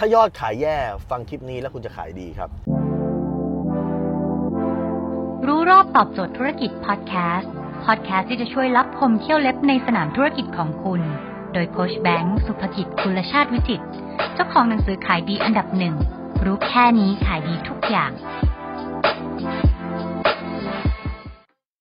[0.00, 0.76] ถ้ายอดขายแย่
[1.10, 2.50] ฟังคลิปนี้แล้วคุณจะขายดีครับ
[5.46, 7.52] รู้รอบตอบโจทย์ธุรกิจพอดแคสต์
[7.84, 11.00] พอดแคสต์ที่จะช่วยรับพมเที่ยวเล็บในสนามธุรกิจของคุณ
[11.52, 13.86] โดยโคชแบงค์สุภกิจคุลชาติวิจิตร
[14.34, 15.94] เจ้าของหนังสือขายดีอันดับหนึ่ง
[16.44, 18.10] รู้แค่นี้ขายดีทุกอย่าง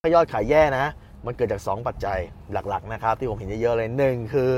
[0.02, 0.86] ถ้ายอดขายแย่นะ
[1.26, 2.20] มันเกิดจาก 2 ปัจจัย
[2.52, 4.52] หลักๆนะครับที่ผมเห็นเยอะๆเลยหนึ่งคือ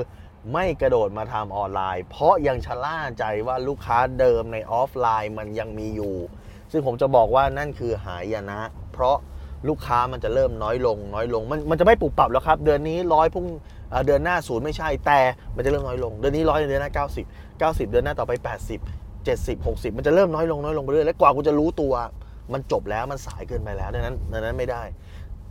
[0.54, 6.16] ไม่กระโดดมาทำออนไลน์ เพราะยังชะล่าใจว่าลูกค้าเดิมในออฟไลน์มันยังมีอยู่
[6.72, 8.60] ซึ่งผมจะบอกว่านั่นคือหายนะ
[8.94, 9.18] เพราะ
[9.70, 13.46] ลูกค้ามันจะเริ่มน้อยลง น้อยลง มันมันจะไม่ปรับปรับแล้วครับ เดือนนี้ร้อยพุ่ง
[14.06, 15.20] เดือนหน้าศูนย์ไม่ใช่แต่
[15.56, 17.06] มันจะเริ่มน้อยลง เดือนนี้ร้อยเดือนหน้า
[17.62, 21.94] 90 90 เดือนหน้าต่อไป 80 70 60 มันจะเริ่มน้อยลงน้อยลงไปเรื่อยและกว่ากูจะรู้ตัว
[22.54, 24.84] มันจบแล้วมันสายเกินไปแล้วดังนั้นดังนั้นไม่ได้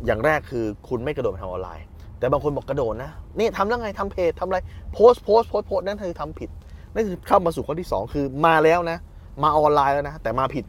[0.06, 1.86] อย่างแรกคือคุณไม่กระโดดไปทำออนไลน์
[2.18, 4.58] แต่บางคนบอกกระโดดนะ นี่ทำแล้วไงทำเพจทำอะไร
[4.92, 6.50] โพสโพสโพสโพสนั่นคือทำผิด
[6.94, 8.98] นั่นคือเข้ามาสู่ข้อที่ 2 คือมาแล้วนะ
[9.42, 10.64] มาออนไลน์แล้วนะ แต่มาผิด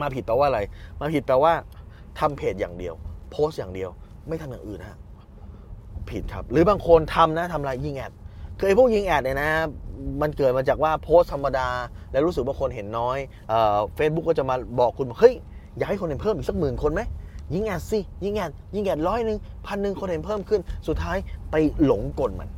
[0.00, 0.60] มาผิดแปลว่าอะไร
[1.00, 1.52] มาผิดแปลว่า
[2.20, 2.94] ทำเพจอย่างเดียว
[3.30, 3.90] โพสต์อย่างเดียว
[4.28, 4.98] ไม่ทำอย่างอื่นฮะ
[6.10, 8.12] ผิดครับ หรือบางคนทำนะทำอะไรยิงแอด
[8.58, 9.50] คือไอ้พวกยิงแอดเนี่ยนะ
[10.22, 11.68] มันเกิดมาจากว่าโพสต์ธรรมดา
[12.12, 13.18] แล้วรู้สึกว่าคนเห็นน้อย
[13.94, 15.34] เฟซบุ๊กก็จะมาบอกคุณบอกเฮ้ย
[15.76, 17.02] อยากให้คนเห็นเพิ่มอีกสักหมื่นคนไหม
[17.52, 21.16] ยิง ad สิยิง ad ยิง ad ร้อยหนึ่งพันหนึ่งคนเห็นเพิ่มขึ้น สุดท้าย
[21.50, 22.48] ไปหลงกลมัน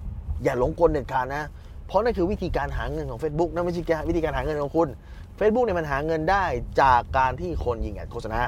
[0.45, 1.43] อย่าหลงกลเด็ดขาดนะ
[1.87, 4.89] เพราะนั่นคือวิธีการหาเงินของ Facebook นั่นไม่ใช่วิธีการหาเงินของคุณ
[5.39, 6.45] Facebook เนี่ยมันหาเงินได้
[6.81, 8.41] จากการที่คนยิง ad โฆษณา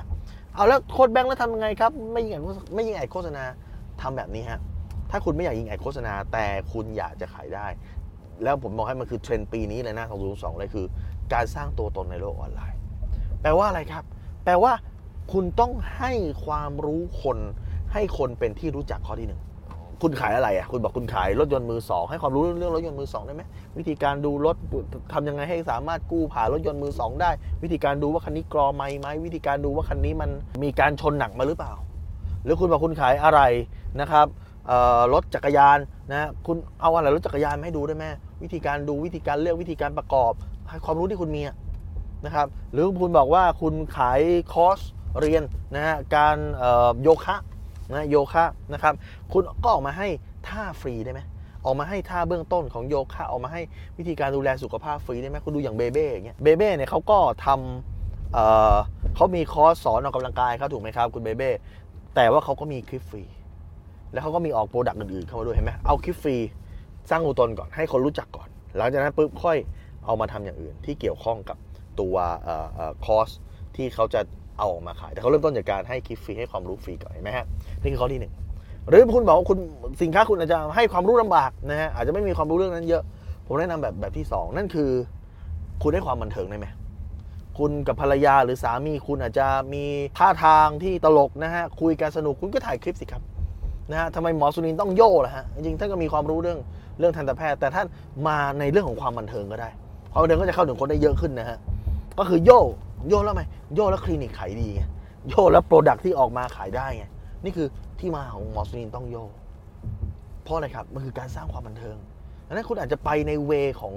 [0.54, 2.42] เอาแล้วโค้ชแบงค์แล้วทำยังไงครับ ไม่ยิง ad
[2.74, 3.42] ไม่ยิง ad โฆษณา
[4.00, 4.60] ทำแบบนี้ฮะ
[5.10, 7.66] ถ้าคุณไม่อยากยิง ad โฆษณา แต่คุณอยากจะขายได้
[8.42, 10.86] แล้วผมบอกให้มันคือเทรนด์ปีนี้เลยนะ2022เลยคือ
[11.32, 12.78] การสร้างตัวตนในโลกออนไลน์
[13.42, 14.04] แปลว่าอะไรครับ
[14.44, 14.72] แปลว่า
[15.32, 16.12] คุณต้องให้
[16.44, 17.38] ความรู้คน
[17.92, 19.40] ให้คนเป็นที่รู้จักข้อที่หนึ่ง
[20.02, 23.42] คุณขายอะไรอะคุณบอกคุณขายรถยนต์มือสองให้ความรู้เรื่องรถยนต์มือสองได้ไหม
[23.78, 24.56] วิธีการดูรถ
[25.12, 27.30] ทำยังไงให้สามารถกู้ผ่านรถยนต์มือสองได้
[27.62, 30.30] วิธีการดูว่าคันนี้กรอไหมไหมวิธีการดูว่าคันนี้มัน
[30.64, 31.72] มีการชนหนักมาหรือเปล่า
[32.44, 33.40] หรือคุณบอกคุณขายอะไร
[34.00, 34.26] นะครับ
[35.12, 35.78] รถจักรยาน
[36.10, 38.04] นะคุณเอาอะไรรถจักรยานมาให้ดูได้ไหม
[38.42, 40.32] วิธีการดูวิธีการเลือกวิธีการประกอบ
[40.68, 41.42] ให้ความรู้ที่คุณมี
[42.24, 44.20] นะครับหรือคุณบอกว่าคุณขาย
[44.52, 44.80] คอร์ส
[45.20, 45.42] เรียน
[45.74, 46.36] นะฮะการ
[47.02, 47.36] โยคะ
[47.90, 48.94] นะโยคะนะครับ
[49.32, 50.08] คุณก็ออกมาให้
[50.48, 51.20] ท่าฟรีได้ไหม
[51.64, 53.60] ออกมาให้ท่าเบื้องต้นของโยคะออกมาให้
[53.98, 61.50] วิธีการดูแลสุขภาพฟรีได้ไหมคุณดูอย่างเบเบ้อย่างเงี้ยเบเบ้เนี่ยเขาก็ทำเเขามีคอร์สสอนออกกำลังกายครับถูกไหมครับคุณเบเบ้
[62.14, 63.22] แต่ว่าเขาก็มีคลิปฟรี
[64.12, 66.36] แล้วเขาก็มีออก product อื่นๆเข้ามาด้วยเห็นไหมเอาคลิปฟรี
[67.10, 69.56] สร้างตัวตนก่อนให้คนรู้จักก่อน หลังจากนั้นปุ๊บค่อย
[70.04, 71.56] เอามาทำอย่างอื่นที่เกี่ยวข้องกับ
[72.00, 72.16] ตัว
[72.46, 73.30] ออออคอร์ส
[73.76, 74.20] ที่เขาจะ
[74.58, 77.46] เอาออกมาขาย แต่เขาเริ่มต้นจากการให้คลิปฟรีให้ความรู้ฟรีก่อนเห็นไหมฮะ
[77.82, 78.32] นี่คือข้อที่หนึ่ง
[78.88, 79.58] หรือคุณบอกว่าคุณ
[80.02, 83.02] สินค้าคุณอาจจะให้ความรู้ลำบากนะฮะอาจจะไม่มีความรู้เรื่องนั้นเยอะ
[83.46, 84.90] ผมแนะนำแบบแบบที่สองนั่นคือ
[85.82, 86.66] คุณให้ความบันเทิงได้ไหม
[87.58, 89.84] คุณกับภรรยาหรือสามีคุณอาจจะมี
[90.18, 93.22] ท่าทางที่ตลกนะฮะคุยกันสนุกคุณก็ถ่ายคลิปสิครับ
[93.90, 96.58] นะฮะทำไมหมอสุนินต้องโย่ล่ะฮะจริงๆท่านก็มีความรู้เรื่อง
[96.98, 97.86] เรื่องทันตแพทย์ แต่ท่าน
[98.26, 99.68] มาในเรื่องของความบันเทิงก็ได้
[100.12, 101.58] ความบันเทิงก็จะเข้าถึงคนได้เยอะขึ้นนะฮะ
[102.18, 102.60] ก็คือโย่
[103.06, 103.42] โย่แล้วไหม
[103.74, 104.82] โย่แล้วคลินิกขายดีไง
[105.28, 107.04] โย่แล้วโปรดักที่ออกมาขายได้ไง
[107.44, 107.68] นี่คือ
[108.00, 109.16] ที่มาของหมอสุนินต้องโย
[110.42, 111.96] เพราะอะไรครับมันคือการสร้างความบันเทิง
[112.46, 113.94] ดังนั้นคุณอาจจะไปในเวของ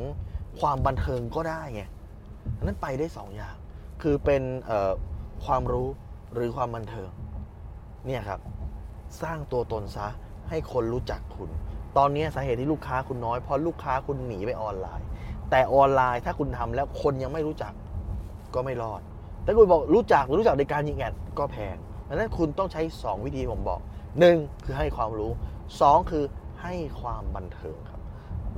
[0.59, 1.83] ความบันเทิงก็ได้ไง
[2.57, 3.55] ดังนั้นไปได้สองอย่าง
[4.01, 4.43] คือเป็น
[5.45, 5.87] ความรู้
[6.33, 7.09] หรือความบันเทิง
[8.05, 8.39] เนี่ยครับ
[9.21, 10.07] สร้างตัวตนซะ
[10.49, 11.49] ให้คนรู้จักคุณ
[11.97, 15.07] ตอนนี้สาเหตุที่ลูกค้าคุณน้อยเพราะลูกค้าคุณหนีไปออนไลน์
[15.49, 17.73] แต่ออนไลน์ถ้าคุณทำแล้วคนยังไม่รู้จัก
[18.55, 19.01] ก็ไม่รอด
[19.45, 21.75] ถ้าคุณบอกรู้จักรู้จักในการยิงแอดก็แพง
[22.07, 23.79] ดังนั้นคุณต้องใช้ 2 วิธีผมบอก
[24.21, 25.31] 1 คือให้ความรู้
[25.71, 26.23] 2 คือ
[26.61, 28.01] ให้ความบันเทิงครับ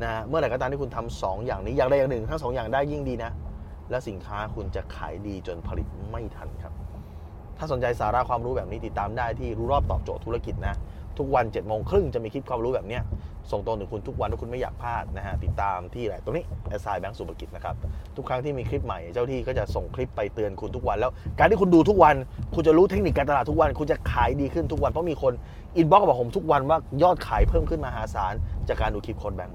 [0.04, 3.32] นะเมื่อไหร่ก็ตามที่คุณทำสองอย่างนี้อย่างใดอย่างหนึ่งทั้งสองอย่างได้ยิ่งดีนะ
[3.90, 6.74] และสินค้าคุณจะขายดีจนผลิตไม่ทันครับ
[7.58, 10.76] ถ้าสนใจสาระความรู้แบบนี้ติดตามได้ที่รู้รอบตอบโจทย์ธุรกิจนะ
[11.20, 13.00] ทุกวัน7จ็ดโมงครึ่งจะมีคลิปความรู้แบบนี้
[13.52, 17.76] ส่งตรงถึงคุณทุกวันถ้าคุณไม่อยากพลาดนะฮะติดตามที่ไหนตรงนี้แอสไซแบงก์สุภกิจนะครับ
[18.16, 22.16] ทุกครั้งที่มีคลิปใหม่เจ้าที่ก็จะส่งคลิปไปเตือนคุณทุกวัน แล้วการที่คุณดูทุกวัน
[22.56, 25.34] คุณจะรู้เทคนิคการตลาดทุกวัน คุณจะขายดีขึ้นทุกวันเพราะมีคน
[25.78, 28.34] inbox บอกผมทุกวันว่ายอดขายเพิ่มขึ้นมหาศาล
[28.68, 29.52] จากการดูคลิปโค้ชแบงก์